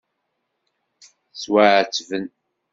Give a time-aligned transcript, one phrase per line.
[1.31, 2.25] Ttwaɛettben.